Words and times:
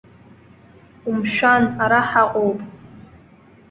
Умшәан, 1.09 1.63
ара 1.83 2.01
ҳаҟоуп! 2.09 2.59